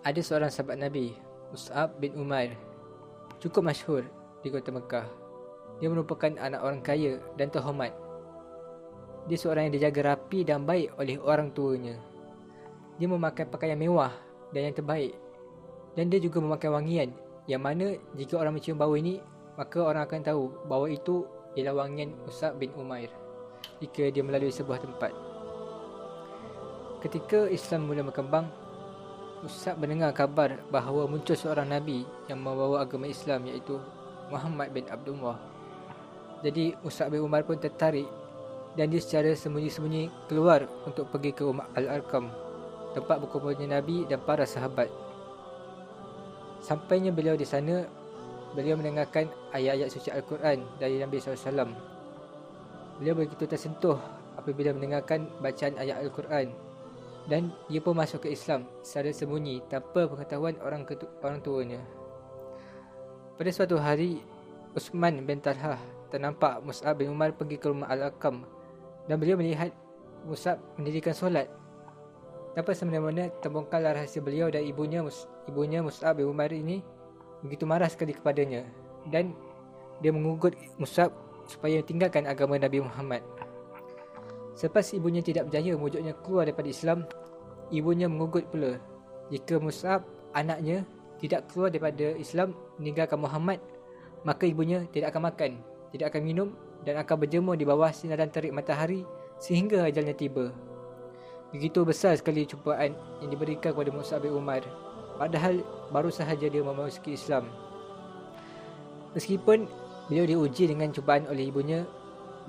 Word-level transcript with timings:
ada 0.00 0.20
seorang 0.24 0.48
sahabat 0.48 0.80
Nabi, 0.80 1.12
Mus'ab 1.52 1.92
bin 2.00 2.16
Umair. 2.16 2.56
Cukup 3.36 3.68
masyhur 3.68 4.04
di 4.40 4.48
kota 4.48 4.72
Mekah. 4.72 5.04
Dia 5.80 5.88
merupakan 5.92 6.32
anak 6.40 6.60
orang 6.60 6.80
kaya 6.80 7.20
dan 7.36 7.52
terhormat. 7.52 7.92
Dia 9.28 9.36
seorang 9.36 9.68
yang 9.68 9.76
dijaga 9.76 10.16
rapi 10.16 10.44
dan 10.44 10.64
baik 10.64 10.96
oleh 10.96 11.20
orang 11.20 11.52
tuanya. 11.52 12.00
Dia 12.96 13.08
memakai 13.08 13.44
pakaian 13.48 13.76
mewah 13.76 14.12
dan 14.52 14.72
yang 14.72 14.76
terbaik. 14.76 15.12
Dan 15.92 16.08
dia 16.08 16.20
juga 16.20 16.40
memakai 16.40 16.72
wangian 16.72 17.12
yang 17.44 17.60
mana 17.60 17.96
jika 18.16 18.40
orang 18.40 18.56
mencium 18.56 18.80
bau 18.80 18.96
ini, 18.96 19.20
maka 19.60 19.84
orang 19.84 20.08
akan 20.08 20.20
tahu 20.24 20.42
bahawa 20.64 20.92
itu 20.92 21.28
ialah 21.60 21.84
wangian 21.84 22.16
Mus'ab 22.24 22.56
bin 22.56 22.72
Umair 22.78 23.12
jika 23.84 24.08
dia 24.08 24.24
melalui 24.24 24.52
sebuah 24.52 24.80
tempat. 24.80 25.12
Ketika 27.04 27.48
Islam 27.48 27.88
mula 27.88 28.04
berkembang, 28.04 28.48
Musab 29.40 29.80
mendengar 29.80 30.12
kabar 30.12 30.60
bahawa 30.68 31.08
muncul 31.08 31.32
seorang 31.32 31.64
Nabi 31.64 32.04
yang 32.28 32.44
membawa 32.44 32.84
agama 32.84 33.08
Islam 33.08 33.48
iaitu 33.48 33.80
Muhammad 34.28 34.68
bin 34.68 34.84
Abdullah. 34.84 35.40
Jadi 36.44 36.76
Musab 36.84 37.08
bin 37.08 37.24
Umar 37.24 37.48
pun 37.48 37.56
tertarik 37.56 38.04
dan 38.76 38.92
dia 38.92 39.00
secara 39.00 39.32
sembunyi-sembunyi 39.32 40.28
keluar 40.28 40.68
untuk 40.84 41.08
pergi 41.08 41.32
ke 41.32 41.48
rumah 41.48 41.72
Al-Arqam, 41.72 42.28
tempat 42.92 43.16
berkumpulnya 43.24 43.80
Nabi 43.80 44.04
dan 44.04 44.20
para 44.20 44.44
sahabat. 44.44 44.92
Sampainya 46.60 47.08
beliau 47.08 47.32
di 47.32 47.48
sana, 47.48 47.88
beliau 48.52 48.76
mendengarkan 48.76 49.24
ayat-ayat 49.56 49.88
suci 49.88 50.12
Al-Quran 50.12 50.68
dari 50.76 51.00
Nabi 51.00 51.16
SAW. 51.16 51.72
Beliau 53.00 53.16
begitu 53.16 53.48
tersentuh 53.48 53.96
apabila 54.36 54.76
mendengarkan 54.76 55.32
bacaan 55.40 55.80
ayat 55.80 56.04
Al-Quran 56.04 56.69
dan 57.30 57.54
dia 57.70 57.78
pun 57.78 57.94
masuk 57.94 58.26
ke 58.26 58.34
Islam 58.34 58.66
secara 58.82 59.14
sembunyi 59.14 59.62
tanpa 59.70 60.10
pengetahuan 60.10 60.58
orang 60.66 60.82
orang 61.22 61.38
tuanya. 61.38 61.78
Pada 63.38 63.50
suatu 63.54 63.78
hari, 63.78 64.18
Usman 64.74 65.22
bin 65.22 65.38
Talhah 65.38 65.78
ternampak 66.10 66.58
Mus'ab 66.66 66.98
bin 66.98 67.14
Umar 67.14 67.30
pergi 67.32 67.56
ke 67.56 67.70
rumah 67.70 67.86
Al-Aqam 67.86 68.42
dan 69.06 69.16
beliau 69.16 69.38
melihat 69.38 69.70
Mus'ab 70.26 70.58
mendirikan 70.74 71.14
solat. 71.14 71.46
Tanpa 72.58 72.74
semena-mena 72.74 73.30
terbongkarlah 73.38 73.94
rahsia 73.94 74.18
beliau 74.18 74.50
dan 74.50 74.66
ibunya 74.66 75.06
Mus- 75.06 75.30
ibunya 75.46 75.80
Mus'ab 75.86 76.18
bin 76.18 76.26
Umar 76.26 76.50
ini 76.50 76.82
begitu 77.46 77.62
marah 77.62 77.86
sekali 77.86 78.10
kepadanya 78.10 78.66
dan 79.06 79.32
dia 80.02 80.10
mengugut 80.10 80.58
Mus'ab 80.82 81.14
supaya 81.46 81.78
tinggalkan 81.80 82.26
agama 82.26 82.58
Nabi 82.58 82.82
Muhammad. 82.82 83.22
Selepas 84.58 84.92
ibunya 84.92 85.24
tidak 85.24 85.48
berjaya 85.48 85.72
mewujudnya 85.72 86.12
keluar 86.20 86.44
daripada 86.44 86.68
Islam, 86.68 87.06
ibunya 87.70 88.10
mengugut 88.10 88.46
pula 88.50 88.78
jika 89.30 89.62
Mus'ab, 89.62 90.02
anaknya, 90.34 90.82
tidak 91.22 91.46
keluar 91.48 91.70
daripada 91.70 92.18
Islam 92.18 92.50
meninggalkan 92.82 93.22
Muhammad, 93.22 93.62
maka 94.26 94.42
ibunya 94.44 94.82
tidak 94.90 95.14
akan 95.14 95.30
makan, 95.30 95.52
tidak 95.94 96.10
akan 96.10 96.22
minum 96.26 96.48
dan 96.82 96.98
akan 96.98 97.16
berjemur 97.22 97.54
di 97.54 97.62
bawah 97.62 97.94
sinaran 97.94 98.26
terik 98.26 98.50
matahari 98.50 99.06
sehingga 99.38 99.86
ajalnya 99.86 100.18
tiba. 100.18 100.50
Begitu 101.54 101.86
besar 101.86 102.18
sekali 102.18 102.42
cubaan 102.42 102.94
yang 103.22 103.30
diberikan 103.30 103.70
kepada 103.70 103.90
Mus'ab 103.94 104.26
bin 104.26 104.34
Umar, 104.34 104.66
padahal 105.14 105.62
baru 105.94 106.10
sahaja 106.10 106.50
dia 106.50 106.62
memasuki 106.62 107.14
Islam. 107.14 107.46
Meskipun 109.14 109.70
beliau 110.10 110.26
diuji 110.26 110.70
dengan 110.70 110.90
cubaan 110.90 111.26
oleh 111.30 111.54
ibunya, 111.54 111.86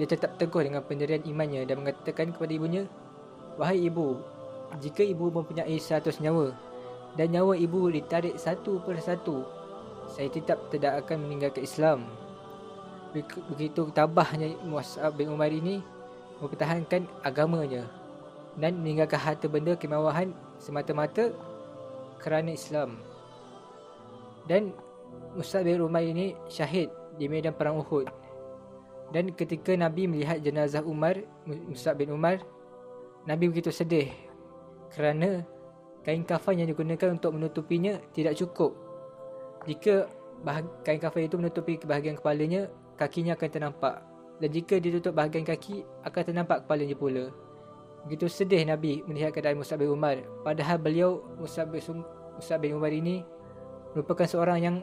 dia 0.00 0.08
tetap 0.08 0.40
teguh 0.40 0.64
dengan 0.64 0.80
pendirian 0.80 1.20
imannya 1.28 1.68
dan 1.68 1.84
mengatakan 1.84 2.32
kepada 2.32 2.52
ibunya, 2.56 2.88
Wahai 3.60 3.84
ibu, 3.84 4.16
jika 4.78 5.02
ibu 5.02 5.34
mempunyai 5.34 5.74
seratus 5.82 6.22
nyawa 6.22 6.54
dan 7.18 7.34
nyawa 7.34 7.58
ibu 7.58 7.90
ditarik 7.90 8.38
satu 8.38 8.78
persatu, 8.86 9.42
saya 10.06 10.30
tetap 10.30 10.70
tidak 10.70 11.02
akan 11.02 11.26
meninggalkan 11.26 11.66
Islam. 11.66 12.06
Begitu 13.50 13.90
tabahnya 13.90 14.54
Mus'ab 14.62 15.18
bin 15.18 15.34
Umar 15.34 15.50
ini 15.50 15.82
mempertahankan 16.38 17.10
agamanya 17.26 17.90
dan 18.54 18.78
meninggalkan 18.78 19.18
harta 19.18 19.50
benda 19.50 19.74
kemewahan 19.74 20.30
semata-mata 20.62 21.34
kerana 22.22 22.54
Islam. 22.54 23.02
Dan 24.46 24.70
Mus'ab 25.34 25.66
bin 25.66 25.82
Umar 25.82 26.06
ini 26.06 26.38
syahid 26.46 26.94
di 27.18 27.26
medan 27.26 27.50
perang 27.50 27.82
Uhud. 27.82 28.06
Dan 29.10 29.34
ketika 29.34 29.74
Nabi 29.74 30.06
melihat 30.06 30.38
jenazah 30.38 30.86
Umar, 30.86 31.18
Musab 31.42 31.98
bin 31.98 32.14
Umar, 32.14 32.38
Nabi 33.26 33.50
begitu 33.50 33.74
sedih 33.74 34.29
kerana 34.92 35.44
kain 36.02 36.24
kafan 36.24 36.62
yang 36.62 36.68
digunakan 36.70 37.14
untuk 37.14 37.36
menutupinya 37.36 37.98
tidak 38.14 38.38
cukup. 38.38 38.74
Jika 39.68 40.08
kain 40.86 41.00
kafan 41.00 41.28
itu 41.28 41.36
menutupi 41.36 41.76
bahagian 41.82 42.16
kepalanya, 42.16 42.70
kakinya 42.96 43.36
akan 43.36 43.48
ternampak. 43.50 43.94
Dan 44.40 44.48
jika 44.56 44.80
ditutup 44.80 45.12
bahagian 45.12 45.44
kaki, 45.44 45.84
akan 46.00 46.22
ternampak 46.24 46.64
kepalanya 46.64 46.96
pula. 46.96 47.28
Begitu 48.08 48.32
sedih 48.32 48.64
Nabi 48.64 49.04
melihat 49.04 49.36
keadaan 49.36 49.60
Musab 49.60 49.84
bin 49.84 49.92
Umar. 49.92 50.16
Padahal 50.40 50.80
beliau, 50.80 51.20
Musab 51.36 51.68
bin, 51.68 52.00
Musab 52.32 52.64
bin 52.64 52.72
Umar 52.72 52.88
ini, 52.88 53.20
merupakan 53.92 54.24
seorang 54.24 54.58
yang 54.64 54.76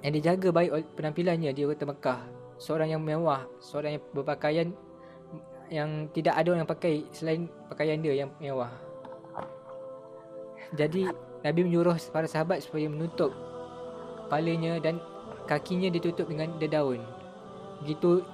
yang 0.00 0.12
dijaga 0.16 0.48
baik 0.50 0.96
penampilannya 0.96 1.52
di 1.52 1.62
kota 1.68 1.84
Mekah 1.86 2.42
seorang 2.62 2.94
yang 2.94 3.02
mewah, 3.02 3.42
seorang 3.58 3.98
yang 3.98 4.02
berpakaian 4.14 4.68
yang 5.66 6.06
tidak 6.14 6.38
ada 6.38 6.54
orang 6.54 6.62
yang 6.62 6.70
pakai 6.70 6.94
selain 7.10 7.42
pakaian 7.66 7.98
dia 7.98 8.14
yang 8.14 8.30
mewah. 8.38 8.70
Jadi 10.72 11.04
Nabi 11.42 11.60
menyuruh 11.68 11.98
para 12.08 12.24
sahabat 12.24 12.64
supaya 12.64 12.88
menutup 12.88 13.34
kepalanya 14.24 14.80
dan 14.80 14.96
kakinya 15.44 15.92
ditutup 15.92 16.30
dengan 16.30 16.56
dedaun. 16.56 17.02
Begitu 17.84 18.24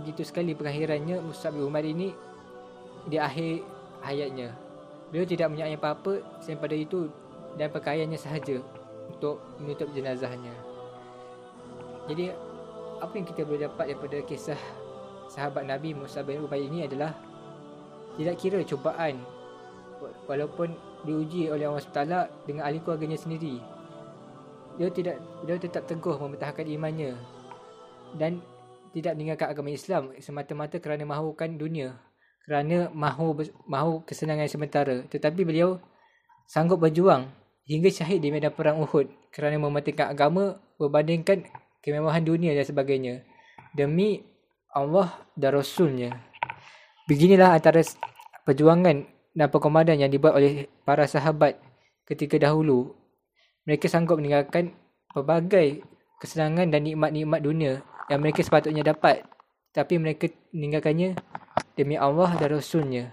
begitu 0.00 0.22
sekali 0.26 0.56
pengakhirannya 0.56 1.20
Musab 1.20 1.54
bin 1.54 1.68
Umar 1.68 1.84
ini 1.84 2.16
di 3.04 3.20
akhir 3.20 3.60
hayatnya. 4.00 4.56
Beliau 5.12 5.28
tidak 5.28 5.52
mempunyai 5.52 5.76
apa-apa 5.76 6.24
selain 6.40 6.58
pada 6.58 6.74
itu 6.74 7.12
dan 7.60 7.68
pakaiannya 7.70 8.18
sahaja 8.18 8.58
untuk 9.12 9.44
menutup 9.60 9.92
jenazahnya. 9.92 10.54
Jadi 12.08 12.32
apa 13.00 13.12
yang 13.12 13.26
kita 13.28 13.44
boleh 13.44 13.68
dapat 13.68 13.84
daripada 13.92 14.18
kisah 14.24 14.60
sahabat 15.28 15.68
Nabi 15.68 15.92
Musa 15.92 16.24
bin 16.24 16.40
Ubay 16.40 16.64
ini 16.64 16.88
adalah 16.88 17.12
tidak 18.16 18.36
kira 18.40 18.58
cubaan 18.64 19.20
walaupun 20.26 20.74
diuji 21.04 21.52
oleh 21.52 21.68
Allah 21.68 21.84
SWT 21.84 22.02
dengan 22.48 22.62
ahli 22.64 22.80
keluarganya 22.80 23.20
sendiri. 23.20 23.60
Dia 24.80 24.90
tidak 24.90 25.16
dia 25.46 25.56
tetap 25.60 25.86
teguh 25.86 26.18
mempertahankan 26.18 26.66
imannya 26.66 27.14
dan 28.18 28.42
tidak 28.90 29.14
meninggalkan 29.14 29.48
agama 29.50 29.70
Islam 29.70 30.02
semata-mata 30.18 30.78
kerana 30.82 31.06
mahukan 31.06 31.54
dunia 31.58 31.94
kerana 32.44 32.92
mahu 32.92 33.40
mahu 33.64 34.04
kesenangan 34.04 34.48
sementara. 34.48 35.02
Tetapi 35.08 35.40
beliau 35.42 35.80
sanggup 36.44 36.80
berjuang 36.80 37.32
hingga 37.64 37.88
syahid 37.88 38.20
di 38.20 38.28
medan 38.28 38.52
perang 38.52 38.84
Uhud 38.84 39.08
kerana 39.32 39.56
mematikan 39.56 40.12
agama 40.12 40.60
berbandingkan 40.76 41.48
kemewahan 41.80 42.24
dunia 42.24 42.52
dan 42.52 42.64
sebagainya. 42.68 43.24
Demi 43.72 44.22
Allah 44.70 45.10
dan 45.34 45.56
Rasulnya. 45.56 46.12
Beginilah 47.08 47.56
antara 47.56 47.80
perjuangan 48.44 49.13
dan 49.34 49.50
perkomandan 49.50 49.98
yang 49.98 50.08
dibuat 50.08 50.38
oleh 50.38 50.70
para 50.86 51.04
sahabat 51.10 51.58
ketika 52.06 52.38
dahulu. 52.38 52.94
Mereka 53.66 53.90
sanggup 53.90 54.22
meninggalkan 54.22 54.72
pelbagai 55.10 55.82
kesenangan 56.22 56.70
dan 56.70 56.86
nikmat-nikmat 56.86 57.40
dunia 57.42 57.82
yang 58.06 58.22
mereka 58.22 58.46
sepatutnya 58.46 58.86
dapat. 58.86 59.26
Tapi 59.74 59.98
mereka 59.98 60.30
meninggalkannya 60.54 61.18
demi 61.74 61.98
Allah 61.98 62.38
dan 62.38 62.54
Rasulnya 62.54 63.10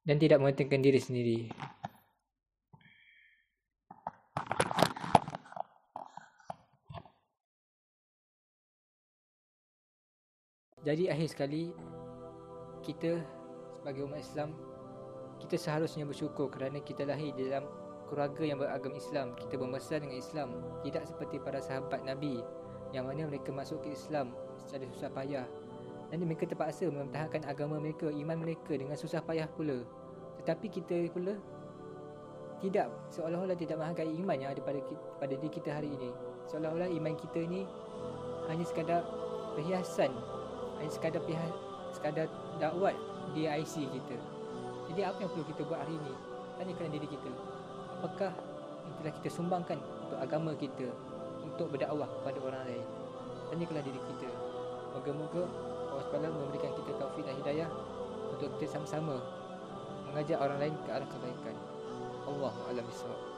dan 0.00 0.16
tidak 0.16 0.40
mementingkan 0.40 0.80
diri 0.80 0.96
sendiri. 0.96 1.40
Jadi 10.80 11.12
akhir 11.12 11.28
sekali 11.28 11.68
kita 12.80 13.20
sebagai 13.76 14.08
umat 14.08 14.24
Islam 14.24 14.69
kita 15.40 15.56
seharusnya 15.56 16.04
bersyukur 16.04 16.52
kerana 16.52 16.78
kita 16.84 17.08
lahir 17.08 17.32
dalam 17.32 17.64
keluarga 18.06 18.42
yang 18.42 18.58
beragam 18.60 18.92
Islam. 18.92 19.32
Kita 19.38 19.56
membesar 19.56 20.04
dengan 20.04 20.18
Islam, 20.18 20.48
tidak 20.84 21.06
seperti 21.08 21.40
para 21.40 21.62
sahabat 21.62 22.04
Nabi 22.04 22.42
yang 22.90 23.06
mana 23.06 23.26
mereka 23.30 23.54
masuk 23.54 23.86
ke 23.86 23.94
Islam 23.94 24.34
secara 24.58 24.84
susah 24.90 25.10
payah 25.14 25.46
dan 26.10 26.26
mereka 26.26 26.42
terpaksa 26.42 26.90
mempertahankan 26.90 27.46
agama 27.46 27.78
mereka, 27.78 28.10
iman 28.10 28.38
mereka 28.42 28.74
dengan 28.74 28.98
susah 28.98 29.22
payah 29.22 29.46
pula. 29.46 29.86
Tetapi 30.42 30.66
kita 30.66 31.06
pula 31.14 31.38
tidak 32.60 32.92
seolah-olah 33.14 33.56
tidak 33.56 33.78
menghargai 33.78 34.10
iman 34.20 34.36
yang 34.36 34.50
ada 34.52 34.60
pada 34.60 34.82
pada 35.22 35.34
diri 35.38 35.48
kita 35.48 35.70
hari 35.70 35.94
ini. 35.94 36.10
Seolah-olah 36.50 36.90
iman 36.90 37.14
kita 37.14 37.46
ni 37.46 37.62
hanya 38.50 38.64
sekadar 38.66 39.06
perhiasan 39.54 40.10
hanya 40.82 40.90
sekadar 40.90 41.22
pihak 41.24 41.52
sekadar 41.94 42.26
dakwat 42.58 42.98
di 43.36 43.46
IC 43.46 43.86
kita. 43.86 44.39
Jadi 44.90 45.06
apa 45.06 45.22
yang 45.22 45.30
perlu 45.30 45.46
kita 45.46 45.62
buat 45.70 45.78
hari 45.86 45.94
ini? 45.94 46.12
Tanyakan 46.58 46.90
diri 46.90 47.06
kita. 47.06 47.30
Apakah 48.02 48.34
yang 48.34 48.94
telah 48.98 49.12
kita 49.22 49.28
sumbangkan 49.30 49.78
untuk 49.78 50.18
agama 50.18 50.50
kita 50.58 50.90
untuk 51.46 51.70
berdakwah 51.70 52.10
kepada 52.10 52.38
orang 52.42 52.62
lain. 52.66 52.86
Tanyakanlah 53.54 53.84
diri 53.86 54.00
kita. 54.02 54.28
Moga-moga 54.90 55.46
Allah 55.94 56.04
SWT 56.10 56.26
memberikan 56.26 56.72
kita 56.74 56.90
taufik 56.98 57.22
dan 57.22 57.38
hidayah 57.38 57.68
untuk 58.34 58.50
kita 58.58 58.66
sama-sama 58.78 59.22
mengajak 60.10 60.42
orang 60.42 60.58
lain 60.58 60.74
ke 60.82 60.90
arah 60.90 61.06
kebaikan. 61.06 61.56
Allah 62.26 62.54
alam 62.66 62.84
bisawab. 62.90 63.29